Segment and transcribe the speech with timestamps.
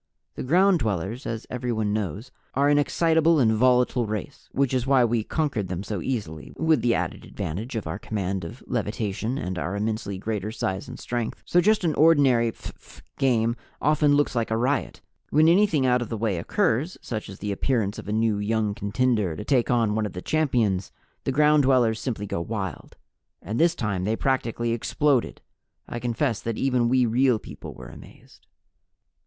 [0.33, 5.05] The Ground Dwellers, as everyone knows, are an excitable and volatile race (which is why
[5.05, 9.59] we conquered them so easily, with the added advantage of our command of levitation and
[9.59, 14.49] our immensely greater size and strength), so just an ordinary phph game often looks like
[14.49, 15.01] a riot.
[15.29, 18.73] When anything out of the way occurs, such as the appearance of a new young
[18.73, 20.91] contender to take on one of the champions,
[21.25, 22.97] the Ground Dwellers simply go wild.
[23.39, 25.41] And this time they practically exploded.
[25.87, 28.47] I confess that even we Real People were amazed.